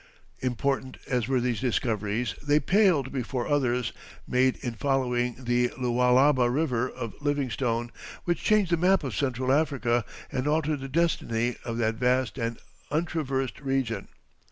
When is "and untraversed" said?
12.39-13.61